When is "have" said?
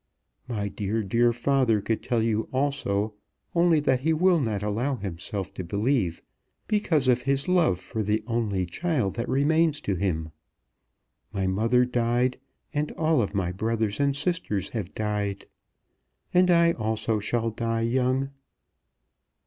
14.69-14.95